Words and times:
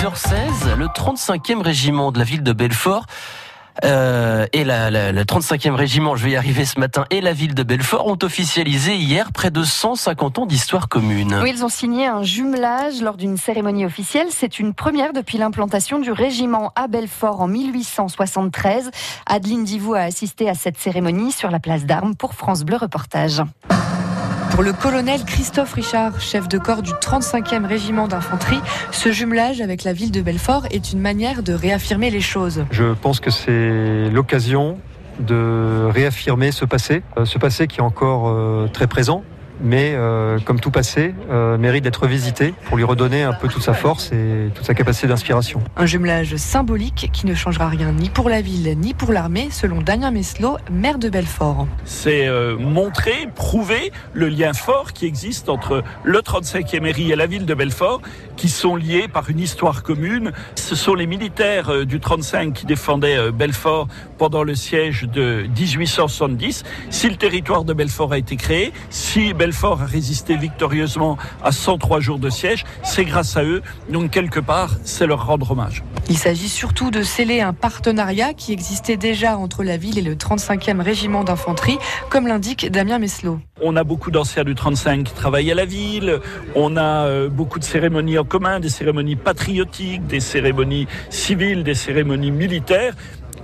6h16, 0.00 0.76
le 0.78 0.86
35e 0.86 1.60
régiment 1.60 2.10
de 2.10 2.18
la 2.18 2.24
ville 2.24 2.42
de 2.42 2.54
Belfort 2.54 3.04
euh, 3.84 4.46
et 4.54 4.64
la, 4.64 4.90
le 5.12 5.24
35e 5.24 5.74
régiment, 5.74 6.16
je 6.16 6.24
vais 6.24 6.30
y 6.30 6.36
arriver 6.36 6.64
ce 6.64 6.80
matin, 6.80 7.04
et 7.10 7.20
la 7.20 7.34
ville 7.34 7.54
de 7.54 7.62
Belfort 7.62 8.06
ont 8.06 8.16
officialisé 8.22 8.96
hier 8.96 9.30
près 9.30 9.50
de 9.50 9.62
150 9.62 10.38
ans 10.38 10.46
d'histoire 10.46 10.88
commune. 10.88 11.42
Ils 11.46 11.66
ont 11.66 11.68
signé 11.68 12.06
un 12.06 12.22
jumelage 12.22 13.02
lors 13.02 13.18
d'une 13.18 13.36
cérémonie 13.36 13.84
officielle. 13.84 14.28
C'est 14.30 14.58
une 14.58 14.72
première 14.72 15.12
depuis 15.12 15.36
l'implantation 15.36 15.98
du 15.98 16.12
régiment 16.12 16.72
à 16.76 16.88
Belfort 16.88 17.42
en 17.42 17.48
1873. 17.48 18.90
Adeline 19.26 19.64
Divou 19.64 19.92
a 19.92 20.00
assisté 20.00 20.48
à 20.48 20.54
cette 20.54 20.78
cérémonie 20.78 21.30
sur 21.30 21.50
la 21.50 21.60
place 21.60 21.84
d'Armes 21.84 22.16
pour 22.16 22.32
France 22.32 22.64
Bleu 22.64 22.78
Reportage. 22.78 23.42
Pour 24.60 24.66
le 24.66 24.74
colonel 24.74 25.24
Christophe 25.24 25.72
Richard, 25.72 26.20
chef 26.20 26.46
de 26.46 26.58
corps 26.58 26.82
du 26.82 26.90
35e 26.90 27.64
régiment 27.64 28.08
d'infanterie, 28.08 28.60
ce 28.90 29.10
jumelage 29.10 29.62
avec 29.62 29.84
la 29.84 29.94
ville 29.94 30.10
de 30.10 30.20
Belfort 30.20 30.66
est 30.70 30.92
une 30.92 31.00
manière 31.00 31.42
de 31.42 31.54
réaffirmer 31.54 32.10
les 32.10 32.20
choses. 32.20 32.66
Je 32.70 32.92
pense 32.92 33.20
que 33.20 33.30
c'est 33.30 34.10
l'occasion 34.10 34.76
de 35.18 35.88
réaffirmer 35.90 36.52
ce 36.52 36.66
passé, 36.66 37.02
euh, 37.16 37.24
ce 37.24 37.38
passé 37.38 37.68
qui 37.68 37.78
est 37.78 37.82
encore 37.82 38.28
euh, 38.28 38.68
très 38.70 38.86
présent, 38.86 39.24
mais 39.62 39.92
euh, 39.94 40.38
comme 40.44 40.60
tout 40.60 40.70
passé, 40.70 41.14
euh, 41.30 41.58
mérite 41.58 41.84
d'être 41.84 42.06
visité 42.06 42.54
pour 42.66 42.76
lui 42.76 42.84
redonner 42.84 43.22
un 43.22 43.32
peu 43.32 43.48
toute 43.48 43.62
sa 43.62 43.74
force 43.74 44.12
et 44.12 44.50
toute 44.54 44.64
sa 44.64 44.74
capacité 44.74 45.06
d'inspiration. 45.06 45.60
Un 45.76 45.86
jumelage 45.86 46.36
symbolique 46.36 47.10
qui 47.12 47.26
ne 47.26 47.34
changera 47.34 47.68
rien 47.68 47.92
ni 47.92 48.10
pour 48.10 48.28
la 48.28 48.40
ville 48.40 48.74
ni 48.78 48.94
pour 48.94 49.12
l'armée, 49.12 49.48
selon 49.50 49.82
Damien 49.82 50.10
Meslot, 50.10 50.56
maire 50.70 50.98
de 50.98 51.08
Belfort. 51.08 51.66
C'est 51.84 52.26
euh, 52.26 52.56
montrer, 52.56 53.28
prouver 53.34 53.92
le 54.12 54.28
lien 54.28 54.52
fort 54.52 54.92
qui 54.92 55.06
existe 55.06 55.48
entre 55.48 55.82
le 56.04 56.18
35e 56.20 56.80
mairie 56.80 57.12
et 57.12 57.16
la 57.16 57.26
ville 57.26 57.46
de 57.46 57.54
Belfort, 57.54 58.00
qui 58.36 58.48
sont 58.48 58.76
liés 58.76 59.08
par 59.08 59.30
une 59.30 59.40
histoire 59.40 59.82
commune. 59.82 60.32
Ce 60.54 60.74
sont 60.74 60.94
les 60.94 61.06
militaires 61.06 61.70
euh, 61.70 61.84
du 61.84 62.00
35 62.00 62.54
qui 62.54 62.66
défendaient 62.66 63.18
euh, 63.18 63.32
Belfort 63.32 63.88
pendant 64.18 64.42
le 64.42 64.54
siège 64.54 65.02
de 65.02 65.46
1870. 65.58 66.64
Si 66.90 67.08
le 67.08 67.16
territoire 67.16 67.64
de 67.64 67.72
Belfort 67.72 68.12
a 68.12 68.18
été 68.18 68.36
créé, 68.36 68.72
si 68.88 69.34
Belfort 69.34 69.49
a 69.62 69.84
résisté 69.84 70.36
victorieusement 70.36 71.16
à 71.42 71.52
103 71.52 72.00
jours 72.00 72.18
de 72.18 72.30
siège, 72.30 72.64
c'est 72.82 73.04
grâce 73.04 73.36
à 73.36 73.44
eux. 73.44 73.62
Donc 73.88 74.10
quelque 74.10 74.40
part, 74.40 74.70
c'est 74.84 75.06
leur 75.06 75.26
rendre 75.26 75.50
hommage. 75.50 75.82
Il 76.08 76.18
s'agit 76.18 76.48
surtout 76.48 76.90
de 76.90 77.02
sceller 77.02 77.40
un 77.40 77.52
partenariat 77.52 78.34
qui 78.34 78.52
existait 78.52 78.96
déjà 78.96 79.36
entre 79.36 79.62
la 79.62 79.76
ville 79.76 79.98
et 79.98 80.02
le 80.02 80.14
35e 80.14 80.80
régiment 80.80 81.24
d'infanterie, 81.24 81.78
comme 82.08 82.26
l'indique 82.26 82.70
Damien 82.70 82.98
Meslot. 82.98 83.38
On 83.62 83.76
a 83.76 83.84
beaucoup 83.84 84.10
d'anciens 84.10 84.44
du 84.44 84.54
35 84.54 85.04
qui 85.04 85.14
travaillent 85.14 85.52
à 85.52 85.54
la 85.54 85.66
ville. 85.66 86.20
On 86.54 86.76
a 86.76 87.06
euh, 87.06 87.28
beaucoup 87.28 87.58
de 87.58 87.64
cérémonies 87.64 88.18
en 88.18 88.24
commun, 88.24 88.58
des 88.58 88.70
cérémonies 88.70 89.16
patriotiques, 89.16 90.06
des 90.06 90.20
cérémonies 90.20 90.86
civiles, 91.10 91.62
des 91.62 91.74
cérémonies 91.74 92.30
militaires. 92.30 92.94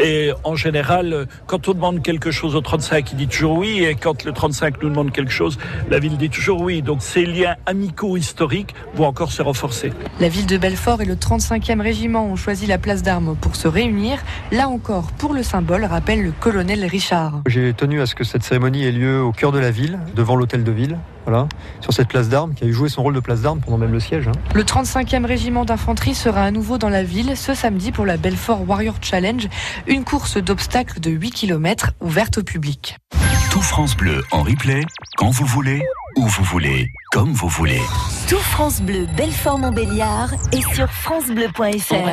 Et 0.00 0.32
en 0.44 0.56
général, 0.56 1.26
quand 1.46 1.68
on 1.68 1.74
demande 1.74 2.02
quelque 2.02 2.30
chose 2.30 2.54
au 2.54 2.60
35, 2.60 3.12
il 3.12 3.16
dit 3.16 3.28
toujours 3.28 3.58
oui. 3.58 3.84
Et 3.84 3.94
quand 3.94 4.24
le 4.24 4.32
35 4.32 4.82
nous 4.82 4.90
demande 4.90 5.12
quelque 5.12 5.32
chose, 5.32 5.58
la 5.90 5.98
ville 5.98 6.16
dit 6.16 6.30
toujours 6.30 6.60
oui. 6.60 6.82
Donc 6.82 7.02
ces 7.02 7.24
liens 7.24 7.56
amicaux 7.66 8.16
historiques 8.16 8.74
vont 8.94 9.06
encore 9.06 9.32
se 9.32 9.42
renforcer. 9.42 9.92
La 10.20 10.28
ville 10.28 10.46
de 10.46 10.58
Belfort 10.58 11.02
et 11.02 11.04
le 11.04 11.14
35e 11.14 11.80
régiment 11.80 12.26
ont 12.26 12.36
choisi 12.36 12.66
la 12.66 12.78
place 12.78 13.02
d'armes 13.02 13.36
pour 13.40 13.56
se 13.56 13.68
réunir. 13.68 14.18
Là 14.52 14.68
encore, 14.68 15.12
pour 15.12 15.34
le 15.34 15.42
symbole, 15.42 15.84
rappelle 15.84 16.22
le 16.22 16.32
colonel 16.32 16.84
Richard. 16.84 17.42
J'ai 17.46 17.72
tenu 17.72 18.00
à 18.00 18.06
ce 18.06 18.14
que 18.14 18.24
cette 18.24 18.42
cérémonie 18.42 18.84
ait 18.84 18.92
lieu 18.92 19.22
au 19.22 19.32
cœur 19.32 19.52
de 19.52 19.58
la 19.58 19.70
ville, 19.70 19.98
devant 20.14 20.36
l'hôtel 20.36 20.64
de 20.64 20.72
ville, 20.72 20.98
voilà, 21.26 21.48
sur 21.80 21.92
cette 21.92 22.08
place 22.08 22.28
d'armes 22.28 22.54
qui 22.54 22.64
a 22.64 22.70
joué 22.70 22.88
son 22.88 23.02
rôle 23.02 23.14
de 23.14 23.20
place 23.20 23.40
d'armes 23.42 23.60
pendant 23.60 23.78
même 23.78 23.92
le 23.92 24.00
siège. 24.00 24.28
hein. 24.28 24.32
Le 24.54 24.62
35e 24.62 25.26
régiment 25.26 25.64
d'infanterie 25.64 26.14
sera 26.14 26.42
à 26.42 26.50
nouveau 26.50 26.78
dans 26.78 26.88
la 26.88 27.02
ville 27.02 27.36
ce 27.36 27.52
samedi 27.54 27.90
pour 27.92 28.06
la 28.06 28.16
Belfort 28.16 28.68
Warrior 28.68 28.94
Challenge, 29.00 29.48
une 29.86 30.04
course 30.04 30.36
d'obstacles 30.38 31.00
de 31.00 31.10
8 31.10 31.30
km 31.32 31.92
ouverte 32.00 32.38
au 32.38 32.42
public. 32.42 32.96
Tout 33.50 33.62
France 33.62 33.96
Bleu 33.96 34.22
en 34.32 34.42
replay, 34.42 34.82
quand 35.16 35.30
vous 35.30 35.46
voulez, 35.46 35.82
où 36.16 36.26
vous 36.26 36.44
voulez, 36.44 36.88
comme 37.10 37.32
vous 37.32 37.48
voulez. 37.48 37.80
Tout 38.28 38.36
France 38.38 38.80
Bleu 38.82 39.06
Belfort 39.16 39.58
Montbéliard 39.58 40.30
et 40.52 40.60
sur 40.74 40.88
francebleu.fr. 40.90 42.12